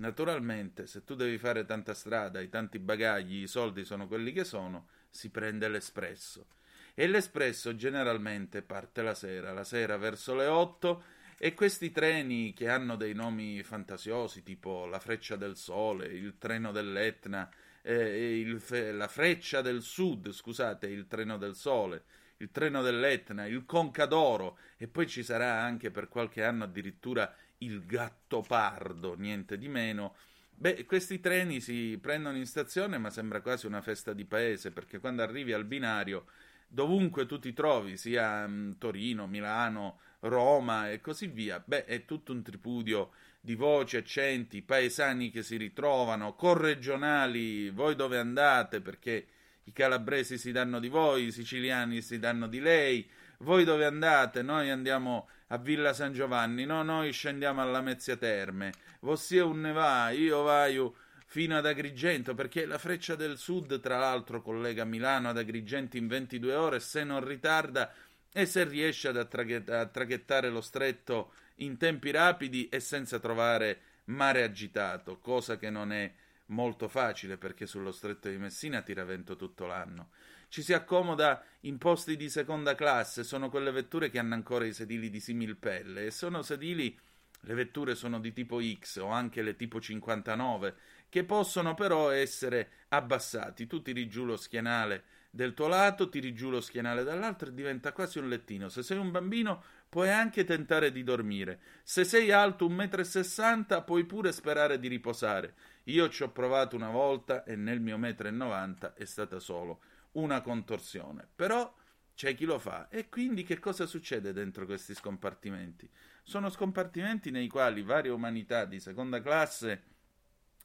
Naturalmente, 0.00 0.86
se 0.86 1.04
tu 1.04 1.14
devi 1.14 1.36
fare 1.36 1.66
tanta 1.66 1.92
strada, 1.92 2.38
hai 2.38 2.48
tanti 2.48 2.78
bagagli, 2.78 3.42
i 3.42 3.46
soldi 3.46 3.84
sono 3.84 4.08
quelli 4.08 4.32
che 4.32 4.44
sono, 4.44 4.88
si 5.10 5.28
prende 5.28 5.68
l'espresso. 5.68 6.46
E 6.94 7.06
l'espresso 7.06 7.76
generalmente 7.76 8.62
parte 8.62 9.02
la 9.02 9.14
sera, 9.14 9.52
la 9.52 9.62
sera 9.62 9.98
verso 9.98 10.34
le 10.34 10.46
8 10.46 11.02
e 11.36 11.52
questi 11.52 11.90
treni 11.90 12.54
che 12.54 12.70
hanno 12.70 12.96
dei 12.96 13.12
nomi 13.12 13.62
fantasiosi 13.62 14.42
tipo 14.42 14.86
la 14.86 14.98
Freccia 14.98 15.36
del 15.36 15.56
Sole, 15.56 16.06
il 16.06 16.38
treno 16.38 16.72
dell'Etna, 16.72 17.50
eh, 17.82 18.38
il, 18.38 18.62
la 18.96 19.08
Freccia 19.08 19.60
del 19.60 19.82
Sud, 19.82 20.32
scusate, 20.32 20.86
il 20.86 21.06
treno 21.08 21.36
del 21.36 21.54
Sole, 21.54 22.04
il 22.40 22.50
treno 22.50 22.82
dell'Etna, 22.82 23.46
il 23.46 23.64
Concadoro 23.66 24.58
e 24.76 24.88
poi 24.88 25.06
ci 25.06 25.22
sarà 25.22 25.60
anche 25.60 25.90
per 25.90 26.08
qualche 26.08 26.42
anno 26.42 26.64
addirittura 26.64 27.34
il 27.58 27.84
Gattopardo, 27.84 29.14
niente 29.14 29.58
di 29.58 29.68
meno. 29.68 30.16
Beh, 30.48 30.84
questi 30.84 31.20
treni 31.20 31.60
si 31.60 31.98
prendono 32.00 32.36
in 32.36 32.46
stazione, 32.46 32.98
ma 32.98 33.10
sembra 33.10 33.40
quasi 33.40 33.66
una 33.66 33.82
festa 33.82 34.12
di 34.12 34.24
paese, 34.24 34.70
perché 34.70 34.98
quando 34.98 35.22
arrivi 35.22 35.52
al 35.52 35.64
binario, 35.64 36.26
dovunque 36.66 37.26
tu 37.26 37.38
ti 37.38 37.52
trovi, 37.52 37.96
sia 37.96 38.44
um, 38.46 38.76
Torino, 38.78 39.26
Milano, 39.26 40.00
Roma 40.20 40.90
e 40.90 41.00
così 41.00 41.26
via, 41.28 41.62
beh, 41.64 41.84
è 41.84 42.04
tutto 42.04 42.32
un 42.32 42.42
tripudio 42.42 43.12
di 43.40 43.54
voci, 43.54 43.96
accenti, 43.96 44.62
paesani 44.62 45.30
che 45.30 45.42
si 45.42 45.56
ritrovano, 45.56 46.34
corregionali, 46.34 47.70
voi 47.70 47.94
dove 47.94 48.18
andate, 48.18 48.80
perché 48.80 49.26
i 49.70 49.72
calabresi 49.72 50.36
si 50.36 50.50
danno 50.50 50.80
di 50.80 50.88
voi, 50.88 51.26
i 51.26 51.32
siciliani 51.32 52.02
si 52.02 52.18
danno 52.18 52.48
di 52.48 52.60
lei, 52.60 53.08
voi 53.38 53.62
dove 53.64 53.84
andate? 53.84 54.42
Noi 54.42 54.68
andiamo 54.68 55.28
a 55.48 55.58
Villa 55.58 55.92
San 55.92 56.12
Giovanni, 56.12 56.64
no, 56.64 56.82
noi 56.82 57.12
scendiamo 57.12 57.62
alla 57.62 57.80
Mezzia 57.80 58.16
Terme, 58.16 58.72
vossia 59.00 59.44
un 59.44 59.60
ne 59.60 59.72
va, 59.72 60.10
io 60.10 60.42
vaio 60.42 60.94
fino 61.26 61.56
ad 61.56 61.66
Agrigento, 61.66 62.34
perché 62.34 62.66
la 62.66 62.78
Freccia 62.78 63.14
del 63.14 63.38
Sud, 63.38 63.78
tra 63.78 63.96
l'altro, 63.96 64.42
collega 64.42 64.84
Milano 64.84 65.28
ad 65.28 65.38
Agrigento 65.38 65.96
in 65.96 66.08
22 66.08 66.54
ore, 66.54 66.80
se 66.80 67.04
non 67.04 67.24
ritarda 67.24 67.92
e 68.32 68.46
se 68.46 68.64
riesce 68.64 69.08
ad 69.08 69.16
a 69.16 69.86
traghettare 69.86 70.50
lo 70.50 70.60
stretto 70.60 71.32
in 71.56 71.76
tempi 71.76 72.10
rapidi 72.10 72.68
e 72.68 72.80
senza 72.80 73.20
trovare 73.20 73.80
mare 74.06 74.42
agitato, 74.42 75.18
cosa 75.18 75.56
che 75.56 75.70
non 75.70 75.92
è 75.92 76.12
molto 76.50 76.86
facile 76.88 77.36
perché 77.36 77.66
sullo 77.66 77.90
stretto 77.90 78.28
di 78.28 78.38
Messina 78.38 78.82
tira 78.82 79.04
vento 79.04 79.36
tutto 79.36 79.66
l'anno 79.66 80.10
ci 80.50 80.62
si 80.62 80.72
accomoda 80.72 81.42
in 81.60 81.78
posti 81.78 82.16
di 82.16 82.28
seconda 82.28 82.74
classe, 82.74 83.22
sono 83.22 83.48
quelle 83.48 83.70
vetture 83.70 84.10
che 84.10 84.18
hanno 84.18 84.34
ancora 84.34 84.66
i 84.66 84.72
sedili 84.72 85.08
di 85.08 85.20
similpelle 85.20 86.06
e 86.06 86.10
sono 86.10 86.42
sedili, 86.42 86.98
le 87.42 87.54
vetture 87.54 87.94
sono 87.94 88.18
di 88.18 88.32
tipo 88.32 88.60
X 88.60 88.96
o 88.96 89.06
anche 89.06 89.42
le 89.42 89.54
tipo 89.54 89.80
59, 89.80 90.74
che 91.08 91.22
possono 91.22 91.74
però 91.74 92.10
essere 92.10 92.70
abbassati, 92.88 93.68
tu 93.68 93.80
tiri 93.80 94.08
giù 94.08 94.24
lo 94.24 94.36
schienale 94.36 95.04
del 95.30 95.54
tuo 95.54 95.68
lato, 95.68 96.08
tiri 96.08 96.34
giù 96.34 96.50
lo 96.50 96.60
schienale 96.60 97.04
dall'altro 97.04 97.48
e 97.48 97.54
diventa 97.54 97.92
quasi 97.92 98.18
un 98.18 98.28
lettino. 98.28 98.68
Se 98.68 98.82
sei 98.82 98.98
un 98.98 99.12
bambino 99.12 99.62
puoi 99.88 100.10
anche 100.10 100.44
tentare 100.44 100.90
di 100.90 101.04
dormire. 101.04 101.60
Se 101.84 102.04
sei 102.04 102.32
alto 102.32 102.68
1,60 102.68 103.78
m 103.78 103.84
puoi 103.84 104.04
pure 104.04 104.32
sperare 104.32 104.80
di 104.80 104.88
riposare. 104.88 105.54
Io 105.84 106.08
ci 106.08 106.22
ho 106.22 106.30
provato 106.30 106.76
una 106.76 106.90
volta 106.90 107.44
e 107.44 107.56
nel 107.56 107.80
mio 107.80 107.98
1,90 107.98 108.32
m 108.32 108.92
è 108.94 109.04
stata 109.04 109.38
solo 109.38 109.80
una 110.12 110.40
contorsione. 110.40 111.26
Però 111.34 111.74
c'è 112.14 112.34
chi 112.34 112.44
lo 112.44 112.58
fa. 112.58 112.88
E 112.88 113.08
quindi 113.08 113.44
che 113.44 113.58
cosa 113.58 113.86
succede 113.86 114.32
dentro 114.32 114.66
questi 114.66 114.94
scompartimenti? 114.94 115.88
Sono 116.22 116.50
scompartimenti 116.50 117.30
nei 117.30 117.48
quali 117.48 117.82
varie 117.82 118.10
umanità 118.10 118.66
di 118.66 118.78
seconda 118.78 119.22
classe, 119.22 119.82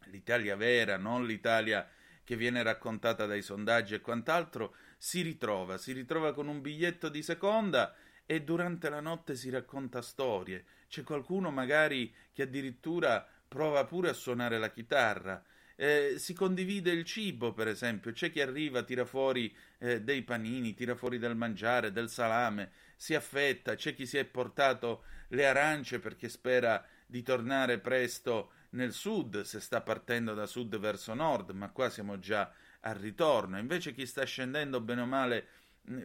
l'Italia 0.05 0.55
vera, 0.55 0.97
non 0.97 1.25
l'Italia 1.25 1.87
che 2.23 2.35
viene 2.35 2.61
raccontata 2.61 3.25
dai 3.25 3.41
sondaggi 3.41 3.93
e 3.93 4.01
quant'altro, 4.01 4.75
si 4.97 5.21
ritrova, 5.21 5.77
si 5.77 5.93
ritrova 5.93 6.33
con 6.33 6.47
un 6.47 6.59
biglietto 6.59 7.07
di 7.07 7.23
seconda 7.23 7.95
e 8.25 8.41
durante 8.41 8.89
la 8.89 8.99
notte 8.99 9.35
si 9.35 9.49
racconta 9.49 10.01
storie. 10.01 10.65
C'è 10.87 11.03
qualcuno 11.03 11.51
magari 11.51 12.13
che 12.33 12.43
addirittura 12.43 13.25
prova 13.55 13.85
pure 13.85 14.09
a 14.09 14.13
suonare 14.13 14.59
la 14.59 14.69
chitarra. 14.69 15.41
Eh, 15.77 16.15
si 16.17 16.33
condivide 16.33 16.91
il 16.91 17.05
cibo, 17.05 17.53
per 17.53 17.69
esempio, 17.69 18.11
c'è 18.11 18.29
chi 18.29 18.41
arriva, 18.41 18.83
tira 18.83 19.05
fuori 19.05 19.53
eh, 19.77 20.01
dei 20.01 20.23
panini, 20.23 20.73
tira 20.73 20.93
fuori 20.93 21.17
del 21.17 21.37
mangiare, 21.37 21.93
del 21.93 22.09
salame, 22.09 22.71
si 22.97 23.15
affetta, 23.15 23.75
c'è 23.75 23.93
chi 23.93 24.05
si 24.05 24.17
è 24.17 24.25
portato 24.25 25.03
le 25.29 25.45
arance 25.47 25.99
perché 25.99 26.27
spera 26.27 26.85
di 27.05 27.23
tornare 27.23 27.79
presto 27.79 28.51
nel 28.71 28.91
sud, 28.91 29.41
se 29.41 29.61
sta 29.61 29.79
partendo 29.79 30.33
da 30.33 30.45
sud 30.45 30.77
verso 30.77 31.13
nord, 31.13 31.51
ma 31.51 31.69
qua 31.69 31.89
siamo 31.89 32.19
già 32.19 32.51
al 32.81 32.95
ritorno, 32.95 33.57
invece 33.57 33.93
chi 33.93 34.05
sta 34.05 34.25
scendendo 34.25 34.81
bene 34.81 35.01
o 35.01 35.05
male 35.05 35.47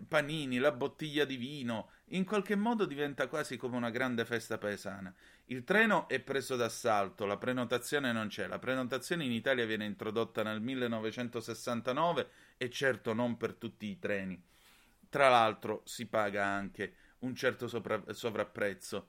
panini, 0.07 0.59
la 0.59 0.73
bottiglia 0.73 1.25
di 1.25 1.37
vino, 1.37 1.91
in 2.13 2.25
qualche 2.25 2.57
modo 2.57 2.85
diventa 2.85 3.29
quasi 3.29 3.57
come 3.57 3.77
una 3.77 3.91
grande 3.91 4.25
festa 4.25 4.59
paesana. 4.59 5.13
Il 5.47 5.65
treno 5.65 6.09
è 6.09 6.21
preso 6.21 6.57
d'assalto, 6.57 7.27
la 7.27 7.37
prenotazione 7.37 8.13
non 8.13 8.29
c'è. 8.29 8.47
La 8.47 8.59
prenotazione 8.59 9.25
in 9.25 9.33
Italia 9.33 9.67
viene 9.67 9.85
introdotta 9.85 10.43
nel 10.43 10.61
1969 10.61 12.29
e 12.57 12.71
certo 12.71 13.13
non 13.13 13.37
per 13.37 13.55
tutti 13.55 13.87
i 13.87 13.99
treni. 13.99 14.41
Tra 15.09 15.29
l'altro 15.29 15.83
si 15.85 16.07
paga 16.07 16.47
anche 16.47 16.95
un 17.21 17.35
certo 17.35 17.67
sopra- 17.69 18.03
sovrapprezzo. 18.13 19.09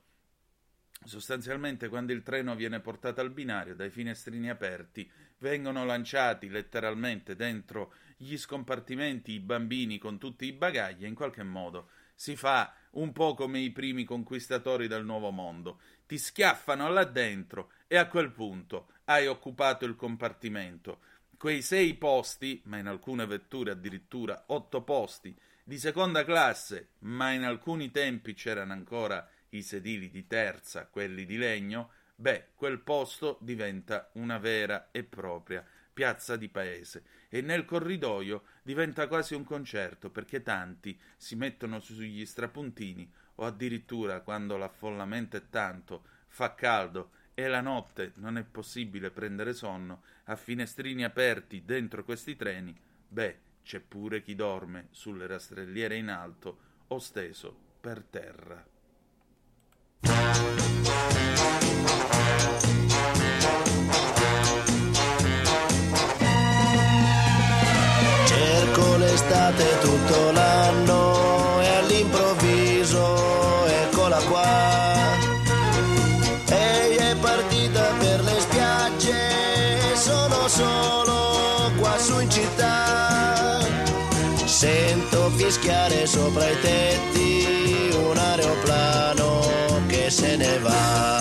Sostanzialmente, 1.04 1.88
quando 1.88 2.12
il 2.12 2.22
treno 2.22 2.54
viene 2.54 2.80
portato 2.80 3.20
al 3.20 3.30
binario 3.30 3.74
dai 3.74 3.90
finestrini 3.90 4.48
aperti, 4.48 5.10
vengono 5.38 5.84
lanciati 5.84 6.48
letteralmente 6.48 7.34
dentro 7.34 7.94
gli 8.16 8.36
scompartimenti 8.36 9.32
i 9.32 9.40
bambini 9.40 9.98
con 9.98 10.18
tutti 10.18 10.46
i 10.46 10.52
bagagli 10.52 11.04
e 11.04 11.08
in 11.08 11.14
qualche 11.14 11.42
modo 11.42 11.88
si 12.14 12.36
fa 12.36 12.72
un 12.92 13.10
po' 13.10 13.34
come 13.34 13.58
i 13.58 13.70
primi 13.70 14.04
conquistatori 14.04 14.86
del 14.86 15.04
nuovo 15.04 15.30
mondo. 15.30 15.80
Ti 16.06 16.18
schiaffano 16.18 16.88
là 16.88 17.04
dentro 17.04 17.72
e 17.88 17.96
a 17.96 18.06
quel 18.06 18.30
punto 18.30 18.92
hai 19.06 19.26
occupato 19.26 19.84
il 19.84 19.96
compartimento. 19.96 21.00
Quei 21.36 21.62
sei 21.62 21.94
posti, 21.94 22.62
ma 22.66 22.78
in 22.78 22.86
alcune 22.86 23.26
vetture 23.26 23.72
addirittura 23.72 24.44
otto 24.48 24.82
posti, 24.82 25.36
di 25.64 25.78
seconda 25.78 26.24
classe, 26.24 26.90
ma 27.00 27.32
in 27.32 27.42
alcuni 27.42 27.90
tempi 27.90 28.34
c'erano 28.34 28.72
ancora 28.72 29.28
i 29.52 29.62
sedili 29.62 30.10
di 30.10 30.26
terza, 30.26 30.86
quelli 30.86 31.24
di 31.24 31.36
legno, 31.36 31.90
beh, 32.14 32.48
quel 32.54 32.80
posto 32.80 33.38
diventa 33.40 34.10
una 34.14 34.38
vera 34.38 34.88
e 34.90 35.02
propria 35.04 35.64
piazza 35.92 36.36
di 36.36 36.48
paese 36.48 37.04
e 37.28 37.42
nel 37.42 37.64
corridoio 37.64 38.44
diventa 38.62 39.06
quasi 39.08 39.34
un 39.34 39.44
concerto 39.44 40.10
perché 40.10 40.42
tanti 40.42 40.98
si 41.16 41.36
mettono 41.36 41.80
sugli 41.80 42.24
strapuntini 42.24 43.10
o 43.36 43.44
addirittura 43.44 44.20
quando 44.20 44.56
l'affollamento 44.56 45.36
è 45.36 45.48
tanto, 45.50 46.04
fa 46.28 46.54
caldo 46.54 47.10
e 47.34 47.48
la 47.48 47.60
notte 47.60 48.12
non 48.16 48.38
è 48.38 48.44
possibile 48.44 49.10
prendere 49.10 49.52
sonno 49.52 50.02
a 50.24 50.36
finestrini 50.36 51.04
aperti 51.04 51.64
dentro 51.64 52.04
questi 52.04 52.36
treni, 52.36 52.78
beh, 53.08 53.50
c'è 53.62 53.80
pure 53.80 54.22
chi 54.22 54.34
dorme 54.34 54.88
sulle 54.90 55.26
rastrelliere 55.26 55.96
in 55.96 56.08
alto 56.08 56.84
o 56.88 56.98
steso 56.98 57.56
per 57.80 58.02
terra. 58.02 58.71
L'estate 68.98 69.78
tutto 69.80 70.30
l'anno 70.30 71.60
e 71.60 71.68
all'improvviso 71.76 73.66
eccola 73.66 74.16
qua. 74.28 75.12
Ehi 76.46 76.96
è 76.96 77.16
partita 77.16 77.82
per 77.98 78.22
le 78.22 78.40
spiagge, 78.40 79.96
sono 79.96 80.48
solo 80.48 81.72
qua 81.78 81.96
in 82.20 82.30
città. 82.30 83.58
Sento 84.44 85.30
fischiare 85.36 86.06
sopra 86.06 86.48
i 86.48 86.60
tetti 86.60 87.21
se 90.22 90.36
ne 90.36 90.58
va. 90.58 91.20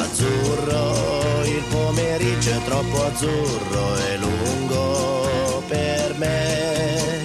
Azzurro, 0.00 1.44
il 1.44 1.62
pomeriggio 1.68 2.50
è 2.50 2.62
troppo 2.64 3.04
azzurro 3.04 3.96
e 4.08 4.16
lungo 4.16 5.62
per 5.68 6.14
me. 6.16 7.22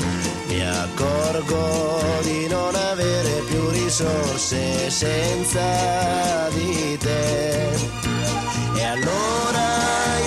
Mi 0.48 0.62
accorgo 0.62 2.22
di 2.22 2.48
non 2.48 2.76
avere 2.76 3.42
più 3.48 3.70
risorse 3.70 4.90
senza 4.90 6.48
di 6.54 6.98
te. 7.00 7.70
E 8.76 8.84
allora 8.84 9.68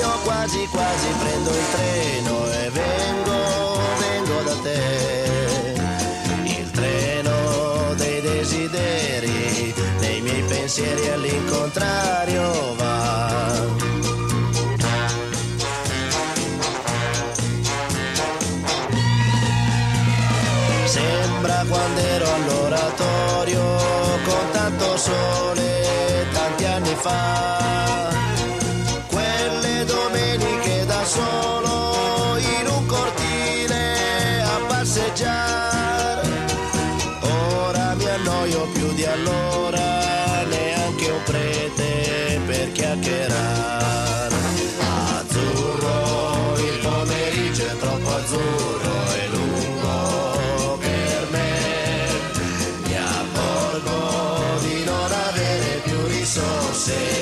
io 0.00 0.10
quasi 0.24 0.66
quasi 0.72 1.08
prendo 1.20 1.50
il 1.50 1.66
treno 1.74 2.47
pensieri 10.68 11.08
all'incontrario 11.08 12.74
va. 12.74 13.66
Sembra 20.84 21.64
quando 21.66 22.00
ero 22.00 22.34
all'oratorio 22.34 23.62
con 24.26 24.50
tanto 24.52 24.96
sole 24.98 26.26
tanti 26.34 26.64
anni 26.66 26.94
fa. 26.96 27.67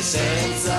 Senza 0.06 0.75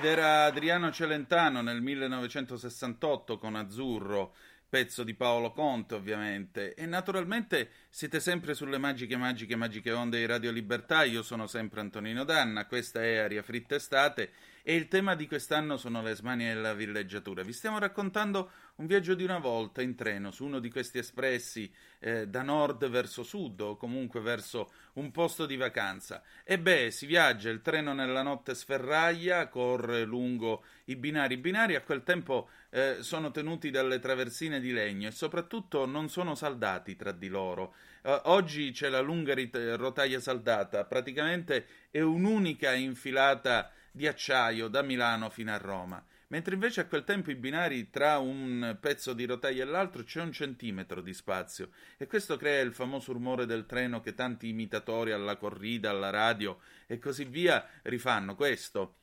Ed 0.00 0.06
era 0.06 0.44
Adriano 0.44 0.90
Celentano 0.90 1.60
nel 1.60 1.82
1968 1.82 3.36
con 3.36 3.54
Azzurro, 3.54 4.34
pezzo 4.66 5.04
di 5.04 5.12
Paolo 5.12 5.52
Conte 5.52 5.94
ovviamente. 5.94 6.72
E 6.72 6.86
naturalmente 6.86 7.68
siete 7.90 8.18
sempre 8.18 8.54
sulle 8.54 8.78
magiche, 8.78 9.18
magiche, 9.18 9.56
magiche 9.56 9.92
onde 9.92 10.16
di 10.16 10.24
Radio 10.24 10.52
Libertà. 10.52 11.02
Io 11.02 11.22
sono 11.22 11.46
sempre 11.46 11.80
Antonino 11.80 12.24
Danna, 12.24 12.64
questa 12.64 13.02
è 13.02 13.18
Aria 13.18 13.42
Fritta 13.42 13.74
Estate 13.74 14.30
e 14.62 14.74
il 14.74 14.88
tema 14.88 15.14
di 15.14 15.26
quest'anno 15.26 15.76
sono 15.76 16.02
le 16.02 16.14
smanie 16.14 16.50
e 16.50 16.54
la 16.54 16.74
villeggiatura. 16.74 17.42
Vi 17.42 17.52
stiamo 17.52 17.78
raccontando 17.78 18.50
un 18.76 18.86
viaggio 18.86 19.14
di 19.14 19.24
una 19.24 19.38
volta 19.38 19.82
in 19.82 19.94
treno 19.94 20.30
su 20.30 20.44
uno 20.44 20.58
di 20.58 20.70
questi 20.70 20.98
espressi 20.98 21.70
eh, 21.98 22.26
da 22.28 22.42
nord 22.42 22.88
verso 22.88 23.22
sud 23.22 23.60
o 23.60 23.76
comunque 23.76 24.20
verso 24.20 24.72
un 24.94 25.10
posto 25.10 25.46
di 25.46 25.56
vacanza. 25.56 26.22
E 26.44 26.58
beh, 26.58 26.90
si 26.90 27.06
viaggia, 27.06 27.50
il 27.50 27.62
treno 27.62 27.92
nella 27.92 28.22
notte 28.22 28.54
sferraglia, 28.54 29.48
corre 29.48 30.04
lungo 30.04 30.64
i 30.84 30.96
binari. 30.96 31.34
I 31.34 31.38
binari 31.38 31.74
a 31.74 31.82
quel 31.82 32.02
tempo 32.02 32.48
eh, 32.70 32.98
sono 33.00 33.30
tenuti 33.30 33.70
dalle 33.70 33.98
traversine 33.98 34.60
di 34.60 34.72
legno 34.72 35.08
e 35.08 35.12
soprattutto 35.12 35.86
non 35.86 36.08
sono 36.08 36.34
saldati 36.34 36.96
tra 36.96 37.12
di 37.12 37.28
loro. 37.28 37.74
Eh, 38.02 38.20
oggi 38.24 38.70
c'è 38.70 38.88
la 38.88 39.00
lunga 39.00 39.34
rit- 39.34 39.74
rotaia 39.76 40.20
saldata, 40.20 40.84
praticamente 40.84 41.66
è 41.90 42.00
un'unica 42.00 42.72
infilata 42.72 43.70
di 43.90 44.06
acciaio 44.06 44.68
da 44.68 44.82
Milano 44.82 45.30
fino 45.30 45.52
a 45.52 45.56
Roma. 45.56 46.04
Mentre 46.28 46.54
invece 46.54 46.82
a 46.82 46.86
quel 46.86 47.02
tempo 47.02 47.32
i 47.32 47.34
binari 47.34 47.90
tra 47.90 48.18
un 48.18 48.76
pezzo 48.80 49.14
di 49.14 49.26
rotaia 49.26 49.64
e 49.64 49.66
l'altro 49.66 50.04
c'è 50.04 50.20
un 50.20 50.30
centimetro 50.30 51.00
di 51.00 51.12
spazio 51.12 51.70
e 51.96 52.06
questo 52.06 52.36
crea 52.36 52.60
il 52.60 52.72
famoso 52.72 53.12
rumore 53.12 53.46
del 53.46 53.66
treno 53.66 54.00
che 54.00 54.14
tanti 54.14 54.48
imitatori 54.48 55.10
alla 55.10 55.36
corrida, 55.36 55.90
alla 55.90 56.10
radio 56.10 56.60
e 56.86 57.00
così 57.00 57.24
via 57.24 57.66
rifanno 57.82 58.36
questo. 58.36 58.98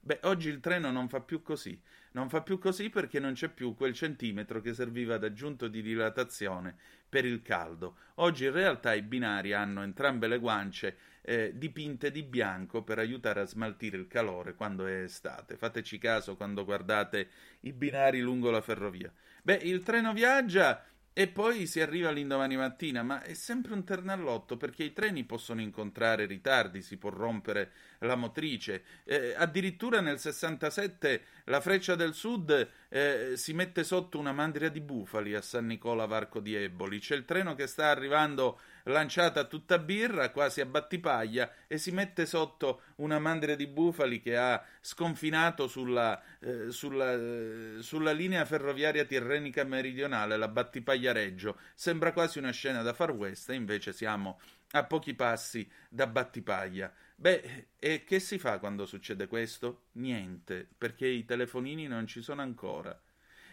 Beh, 0.00 0.20
oggi 0.24 0.50
il 0.50 0.60
treno 0.60 0.90
non 0.90 1.08
fa 1.08 1.20
più 1.20 1.40
così. 1.42 1.80
Non 2.12 2.28
fa 2.28 2.42
più 2.42 2.58
così 2.58 2.90
perché 2.90 3.20
non 3.20 3.34
c'è 3.34 3.48
più 3.48 3.74
quel 3.74 3.92
centimetro 3.94 4.60
che 4.60 4.74
serviva 4.74 5.14
ad 5.14 5.24
aggiunto 5.24 5.68
di 5.68 5.82
dilatazione 5.82 6.76
per 7.08 7.24
il 7.24 7.42
caldo. 7.42 7.96
Oggi 8.16 8.44
in 8.44 8.52
realtà 8.52 8.94
i 8.94 9.02
binari 9.02 9.52
hanno 9.52 9.82
entrambe 9.82 10.26
le 10.26 10.38
guance 10.38 10.96
eh, 11.28 11.52
dipinte 11.54 12.10
di 12.10 12.22
bianco 12.22 12.82
per 12.82 12.98
aiutare 12.98 13.40
a 13.40 13.46
smaltire 13.46 13.98
il 13.98 14.08
calore 14.08 14.54
quando 14.54 14.86
è 14.86 15.02
estate. 15.02 15.58
Fateci 15.58 15.98
caso 15.98 16.36
quando 16.36 16.64
guardate 16.64 17.28
i 17.60 17.74
binari 17.74 18.20
lungo 18.20 18.50
la 18.50 18.62
ferrovia. 18.62 19.12
Beh, 19.42 19.60
il 19.62 19.82
treno 19.82 20.14
viaggia 20.14 20.82
e 21.12 21.26
poi 21.26 21.66
si 21.66 21.80
arriva 21.80 22.12
l'indomani 22.12 22.56
mattina, 22.56 23.02
ma 23.02 23.22
è 23.22 23.34
sempre 23.34 23.72
un 23.72 23.84
ternallotto 23.84 24.56
perché 24.56 24.84
i 24.84 24.92
treni 24.92 25.24
possono 25.24 25.60
incontrare 25.60 26.26
ritardi, 26.26 26.80
si 26.80 26.96
può 26.96 27.10
rompere 27.10 27.72
la 27.98 28.14
motrice. 28.14 28.84
Eh, 29.04 29.34
addirittura 29.36 30.00
nel 30.00 30.20
67 30.20 31.22
la 31.46 31.60
Freccia 31.60 31.96
del 31.96 32.14
Sud 32.14 32.70
eh, 32.88 33.32
si 33.34 33.52
mette 33.52 33.82
sotto 33.82 34.18
una 34.18 34.32
mandria 34.32 34.68
di 34.70 34.80
bufali 34.80 35.34
a 35.34 35.42
San 35.42 35.66
Nicola 35.66 36.06
Varco 36.06 36.38
di 36.38 36.54
Eboli. 36.54 37.00
C'è 37.00 37.16
il 37.16 37.24
treno 37.24 37.54
che 37.54 37.66
sta 37.66 37.88
arrivando 37.88 38.60
lanciata 38.88 39.44
tutta 39.44 39.78
birra, 39.78 40.30
quasi 40.30 40.60
a 40.60 40.66
battipaglia, 40.66 41.50
e 41.66 41.78
si 41.78 41.90
mette 41.90 42.26
sotto 42.26 42.82
una 42.96 43.18
mandria 43.18 43.56
di 43.56 43.66
bufali 43.66 44.20
che 44.20 44.36
ha 44.36 44.62
sconfinato 44.80 45.68
sulla, 45.68 46.20
eh, 46.40 46.70
sulla, 46.70 47.12
eh, 47.12 47.76
sulla 47.80 48.12
linea 48.12 48.44
ferroviaria 48.44 49.04
tirrenica 49.04 49.64
meridionale, 49.64 50.36
la 50.36 50.48
Battipaglia 50.48 51.12
Reggio. 51.12 51.58
Sembra 51.74 52.12
quasi 52.12 52.38
una 52.38 52.50
scena 52.50 52.82
da 52.82 52.92
Far 52.92 53.12
West, 53.12 53.50
e 53.50 53.54
invece 53.54 53.92
siamo 53.92 54.40
a 54.72 54.84
pochi 54.84 55.14
passi 55.14 55.68
da 55.88 56.06
Battipaglia. 56.06 56.92
Beh, 57.14 57.68
e 57.78 58.04
che 58.04 58.20
si 58.20 58.38
fa 58.38 58.58
quando 58.58 58.86
succede 58.86 59.26
questo? 59.26 59.86
Niente, 59.92 60.68
perché 60.76 61.06
i 61.06 61.24
telefonini 61.24 61.86
non 61.86 62.06
ci 62.06 62.22
sono 62.22 62.42
ancora. 62.42 63.00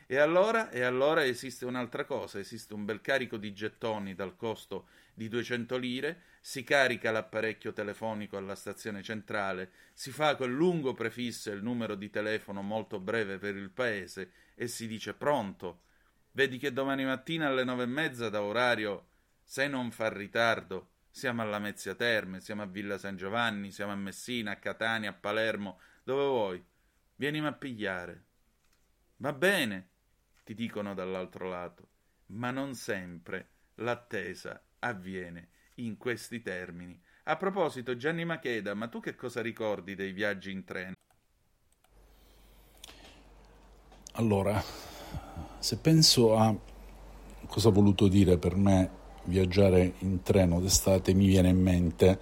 E 0.07 0.17
allora, 0.17 0.69
e 0.69 0.83
allora 0.83 1.25
esiste 1.25 1.65
un'altra 1.65 2.05
cosa, 2.05 2.37
esiste 2.37 2.75
un 2.75 2.85
bel 2.85 3.01
carico 3.01 3.37
di 3.37 3.53
gettoni 3.53 4.13
dal 4.13 4.35
costo 4.35 4.87
di 5.15 5.29
200 5.29 5.77
lire, 5.77 6.21
si 6.41 6.63
carica 6.63 7.09
l'apparecchio 7.09 7.73
telefonico 7.73 8.37
alla 8.37 8.53
stazione 8.53 9.01
centrale, 9.01 9.71
si 9.93 10.11
fa 10.11 10.35
quel 10.35 10.51
lungo 10.51 10.93
prefisso 10.93 11.49
e 11.49 11.53
il 11.53 11.63
numero 11.63 11.95
di 11.95 12.09
telefono 12.09 12.61
molto 12.61 12.99
breve 12.99 13.39
per 13.39 13.55
il 13.55 13.71
paese 13.71 14.31
e 14.53 14.67
si 14.67 14.87
dice 14.87 15.13
pronto. 15.13 15.81
Vedi 16.33 16.57
che 16.57 16.73
domani 16.73 17.05
mattina 17.05 17.47
alle 17.47 17.63
nove 17.63 17.83
e 17.83 17.87
mezza 17.87 18.29
da 18.29 18.43
orario, 18.43 19.07
se 19.41 19.67
non 19.67 19.89
fa 19.89 20.09
ritardo, 20.09 20.89
siamo 21.09 21.41
alla 21.41 21.59
Mezzia 21.59 21.95
Terme, 21.95 22.41
siamo 22.41 22.61
a 22.61 22.65
Villa 22.65 22.97
San 22.97 23.15
Giovanni, 23.15 23.71
siamo 23.71 23.93
a 23.93 23.95
Messina, 23.95 24.51
a 24.51 24.57
Catania, 24.57 25.11
a 25.11 25.13
Palermo, 25.13 25.79
dove 26.03 26.23
vuoi. 26.25 26.65
Vienimi 27.15 27.47
a 27.47 27.53
pigliare. 27.53 28.25
Va 29.17 29.31
bene, 29.31 29.89
ti 30.43 30.53
dicono 30.53 30.93
dall'altro 30.93 31.47
lato, 31.47 31.87
ma 32.27 32.51
non 32.51 32.75
sempre 32.75 33.49
l'attesa 33.75 34.61
avviene 34.85 35.49
in 35.75 35.97
questi 35.97 36.41
termini. 36.41 36.99
A 37.25 37.37
proposito, 37.37 37.97
Gianni 37.97 38.23
Macheda, 38.23 38.73
ma 38.73 38.87
tu 38.87 38.99
che 38.99 39.15
cosa 39.15 39.41
ricordi 39.41 39.95
dei 39.95 40.11
viaggi 40.11 40.51
in 40.51 40.63
treno? 40.63 40.93
Allora, 44.13 44.63
se 45.59 45.77
penso 45.77 46.37
a 46.37 46.55
cosa 47.47 47.69
ha 47.69 47.71
voluto 47.71 48.07
dire 48.07 48.37
per 48.37 48.55
me 48.55 49.03
viaggiare 49.23 49.95
in 49.99 50.21
treno 50.21 50.61
d'estate, 50.61 51.13
mi 51.13 51.27
viene 51.27 51.49
in 51.49 51.61
mente 51.61 52.19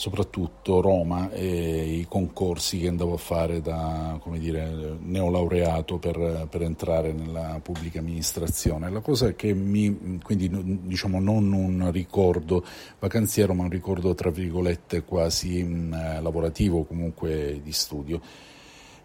soprattutto 0.00 0.80
Roma 0.80 1.30
e 1.30 1.98
i 1.98 2.06
concorsi 2.08 2.78
che 2.78 2.88
andavo 2.88 3.12
a 3.12 3.18
fare 3.18 3.60
da 3.60 4.18
dire, 4.38 4.96
neolaureato 4.98 5.98
per, 5.98 6.46
per 6.48 6.62
entrare 6.62 7.12
nella 7.12 7.60
pubblica 7.62 7.98
amministrazione. 7.98 8.88
La 8.88 9.00
cosa 9.00 9.34
che 9.34 9.52
mi, 9.52 10.18
quindi 10.22 10.48
diciamo 10.86 11.20
non 11.20 11.52
un 11.52 11.90
ricordo 11.92 12.64
vacanziero, 12.98 13.52
ma 13.52 13.64
un 13.64 13.68
ricordo 13.68 14.14
tra 14.14 14.30
virgolette 14.30 15.04
quasi 15.04 15.62
mh, 15.62 16.22
lavorativo, 16.22 16.84
comunque 16.84 17.60
di 17.62 17.72
studio. 17.72 18.22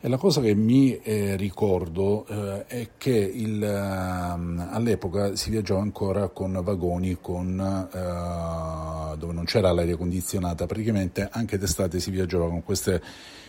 E 0.06 0.08
la 0.08 0.18
cosa 0.18 0.40
che 0.40 0.54
mi 0.54 0.96
eh, 1.02 1.36
ricordo 1.36 2.28
eh, 2.28 2.68
è 2.68 2.90
che 2.96 3.10
il, 3.10 3.64
eh, 3.64 3.68
all'epoca 3.68 5.36
si 5.36 5.50
viaggiava 5.50 5.82
ancora 5.82 6.28
con 6.28 6.60
vagoni 6.62 7.18
con, 7.20 7.60
eh, 7.60 9.18
dove 9.18 9.34
non 9.34 9.46
c'era 9.46 9.72
l'aria 9.72 9.98
condizionata, 9.98 10.68
praticamente 10.68 11.28
anche 11.32 11.58
d'estate 11.58 12.00
si 12.00 12.12
viaggiava 12.12 12.48
con, 12.50 12.64
queste, 12.64 13.02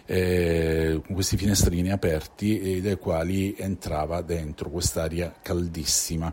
eh, 0.06 0.98
con 1.04 1.14
questi 1.14 1.36
finestrini 1.36 1.90
aperti 1.90 2.80
dai 2.80 2.96
quali 2.96 3.54
entrava 3.58 4.22
dentro 4.22 4.70
quest'aria 4.70 5.34
caldissima. 5.42 6.32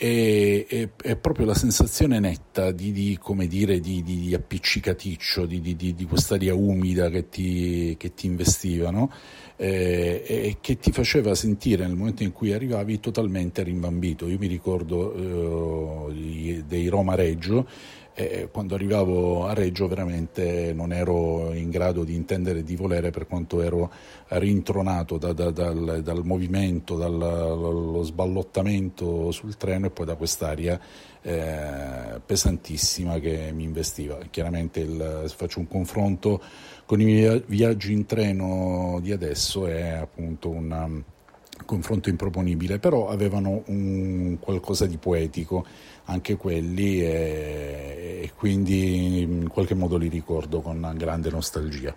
E, 0.00 0.64
e, 0.68 0.90
è 1.02 1.16
proprio 1.16 1.44
la 1.44 1.54
sensazione 1.54 2.20
netta 2.20 2.70
di, 2.70 2.92
di 2.92 3.18
come 3.20 3.48
dire, 3.48 3.80
di, 3.80 4.04
di, 4.04 4.20
di 4.20 4.34
appiccicaticcio, 4.34 5.44
di, 5.44 5.60
di, 5.60 6.06
quest'aria 6.08 6.54
umida 6.54 7.10
che 7.10 7.28
ti, 7.28 7.96
che 7.98 8.14
ti 8.14 8.26
investiva, 8.26 8.90
no? 8.90 9.10
eh, 9.56 10.22
e 10.24 10.56
che 10.60 10.78
ti 10.78 10.92
faceva 10.92 11.34
sentire 11.34 11.84
nel 11.84 11.96
momento 11.96 12.22
in 12.22 12.32
cui 12.32 12.52
arrivavi 12.52 13.00
totalmente 13.00 13.64
rimbambito. 13.64 14.28
Io 14.28 14.38
mi 14.38 14.46
ricordo 14.46 16.10
eh, 16.10 16.62
dei 16.64 16.86
Roma 16.86 17.16
Reggio 17.16 17.66
e 18.20 18.48
quando 18.50 18.74
arrivavo 18.74 19.46
a 19.46 19.54
Reggio 19.54 19.86
veramente 19.86 20.72
non 20.74 20.92
ero 20.92 21.52
in 21.52 21.70
grado 21.70 22.02
di 22.02 22.16
intendere 22.16 22.58
e 22.58 22.62
di 22.64 22.74
volere 22.74 23.10
per 23.10 23.28
quanto 23.28 23.62
ero 23.62 23.92
rintronato 24.26 25.18
da, 25.18 25.32
da, 25.32 25.52
dal, 25.52 26.00
dal, 26.02 26.24
movimento, 26.24 26.96
dallo 26.96 28.02
sballottamento 28.02 29.30
sul 29.30 29.56
treno 29.56 29.86
e 29.86 29.90
poi 29.90 30.06
da 30.06 30.16
quest'aria 30.16 30.80
eh, 31.22 32.20
pesantissima 32.26 33.20
che 33.20 33.52
mi 33.52 33.62
investiva. 33.62 34.18
Chiaramente 34.30 34.80
il, 34.80 35.32
faccio 35.32 35.60
un 35.60 35.68
confronto 35.68 36.42
con 36.86 37.00
i 37.00 37.04
miei 37.04 37.44
viaggi 37.46 37.92
in 37.92 38.04
treno 38.04 38.98
di 39.00 39.12
adesso 39.12 39.64
è 39.68 39.90
appunto 39.90 40.48
un 40.48 41.04
confronto 41.64 42.08
improponibile, 42.08 42.78
però 42.78 43.08
avevano 43.08 43.62
un 43.66 44.38
qualcosa 44.40 44.86
di 44.86 44.96
poetico 44.98 45.66
anche 46.04 46.36
quelli 46.36 47.02
e, 47.02 48.20
e 48.22 48.32
quindi 48.34 49.20
in 49.22 49.48
qualche 49.48 49.74
modo 49.74 49.96
li 49.96 50.08
ricordo 50.08 50.60
con 50.60 50.94
grande 50.96 51.30
nostalgia. 51.30 51.94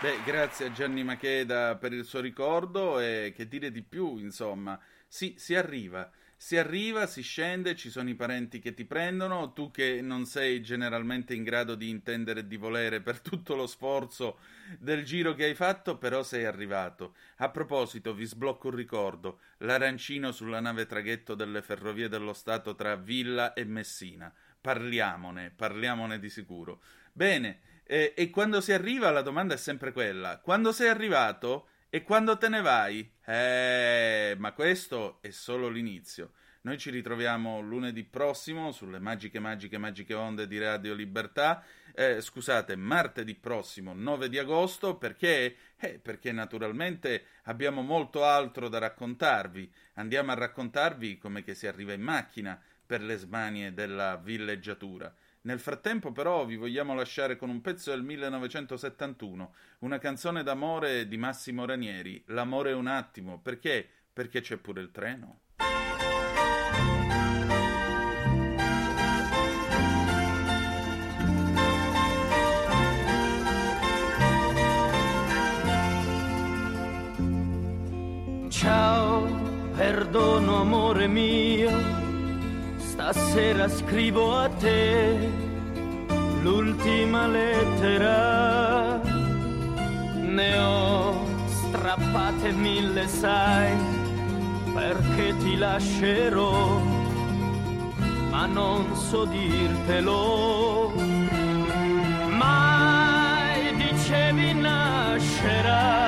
Beh, 0.00 0.22
grazie 0.24 0.66
a 0.66 0.72
Gianni 0.72 1.02
Macheda 1.02 1.74
per 1.74 1.92
il 1.92 2.04
suo 2.04 2.20
ricordo 2.20 3.00
e 3.00 3.32
che 3.34 3.48
dire 3.48 3.72
di 3.72 3.82
più, 3.82 4.16
insomma. 4.18 4.78
Sì, 5.08 5.34
si 5.36 5.56
arriva 5.56 6.08
si 6.40 6.56
arriva, 6.56 7.08
si 7.08 7.20
scende, 7.20 7.74
ci 7.74 7.90
sono 7.90 8.08
i 8.08 8.14
parenti 8.14 8.60
che 8.60 8.72
ti 8.72 8.84
prendono, 8.84 9.52
tu 9.52 9.72
che 9.72 10.00
non 10.00 10.24
sei 10.24 10.62
generalmente 10.62 11.34
in 11.34 11.42
grado 11.42 11.74
di 11.74 11.90
intendere 11.90 12.40
e 12.40 12.46
di 12.46 12.56
volere 12.56 13.00
per 13.00 13.18
tutto 13.18 13.56
lo 13.56 13.66
sforzo 13.66 14.38
del 14.78 15.04
giro 15.04 15.34
che 15.34 15.44
hai 15.44 15.56
fatto, 15.56 15.98
però 15.98 16.22
sei 16.22 16.44
arrivato. 16.44 17.16
A 17.38 17.50
proposito, 17.50 18.14
vi 18.14 18.24
sblocco 18.24 18.68
un 18.68 18.76
ricordo, 18.76 19.40
l'arancino 19.58 20.30
sulla 20.30 20.60
nave 20.60 20.86
traghetto 20.86 21.34
delle 21.34 21.60
ferrovie 21.60 22.08
dello 22.08 22.32
Stato 22.32 22.76
tra 22.76 22.94
Villa 22.94 23.52
e 23.52 23.64
Messina. 23.64 24.32
Parliamone, 24.60 25.52
parliamone 25.54 26.20
di 26.20 26.30
sicuro. 26.30 26.80
Bene, 27.12 27.58
eh, 27.82 28.14
e 28.16 28.30
quando 28.30 28.60
si 28.60 28.72
arriva 28.72 29.10
la 29.10 29.22
domanda 29.22 29.54
è 29.54 29.58
sempre 29.58 29.90
quella, 29.92 30.38
quando 30.38 30.70
sei 30.70 30.88
arrivato 30.88 31.70
e 31.90 32.02
quando 32.02 32.36
te 32.36 32.48
ne 32.48 32.60
vai? 32.60 33.10
Eh, 33.24 34.34
ma 34.38 34.52
questo 34.52 35.18
è 35.22 35.30
solo 35.30 35.68
l'inizio. 35.68 36.32
Noi 36.62 36.76
ci 36.76 36.90
ritroviamo 36.90 37.60
lunedì 37.60 38.04
prossimo 38.04 38.72
sulle 38.72 38.98
magiche, 38.98 39.38
magiche, 39.38 39.78
magiche 39.78 40.12
onde 40.12 40.46
di 40.46 40.58
Radio 40.58 40.92
Libertà. 40.92 41.64
Eh, 41.94 42.20
scusate, 42.20 42.76
martedì 42.76 43.34
prossimo, 43.34 43.94
9 43.94 44.28
di 44.28 44.38
agosto, 44.38 44.96
perché? 44.96 45.56
Eh, 45.78 45.98
perché 45.98 46.30
naturalmente 46.30 47.24
abbiamo 47.44 47.80
molto 47.80 48.24
altro 48.24 48.68
da 48.68 48.78
raccontarvi. 48.78 49.72
Andiamo 49.94 50.32
a 50.32 50.34
raccontarvi 50.34 51.16
come 51.16 51.42
si 51.54 51.66
arriva 51.66 51.94
in 51.94 52.02
macchina 52.02 52.60
per 52.84 53.00
le 53.02 53.16
smanie 53.16 53.72
della 53.72 54.16
villeggiatura. 54.16 55.14
Nel 55.42 55.60
frattempo, 55.60 56.12
però, 56.12 56.44
vi 56.44 56.56
vogliamo 56.56 56.94
lasciare 56.94 57.36
con 57.36 57.48
un 57.48 57.60
pezzo 57.60 57.90
del 57.90 58.02
1971, 58.02 59.54
una 59.80 59.98
canzone 59.98 60.42
d'amore 60.42 61.06
di 61.06 61.16
Massimo 61.16 61.64
Ranieri, 61.64 62.22
L'amore 62.26 62.70
è 62.70 62.74
un 62.74 62.86
attimo, 62.86 63.40
perché? 63.40 63.88
Perché 64.12 64.40
c'è 64.40 64.56
pure 64.56 64.80
il 64.80 64.90
treno. 64.90 65.40
Ciao, 78.50 79.70
perdono 79.76 80.60
amore 80.60 81.06
mio, 81.06 81.70
stasera 82.98 83.68
scrivo 83.68 84.34
a 84.34 84.48
te 84.48 85.30
l'ultima 86.42 87.28
lettera. 87.28 89.00
Ne 90.16 90.58
ho 90.58 91.24
strappate 91.46 92.50
mille, 92.50 93.06
sai, 93.06 93.76
perché 94.74 95.36
ti 95.36 95.56
lascerò, 95.56 96.80
ma 98.30 98.46
non 98.46 98.96
so 98.96 99.24
dirtelo. 99.26 100.92
Mai 102.30 103.76
dicevi 103.76 104.54
nascerà 104.54 106.07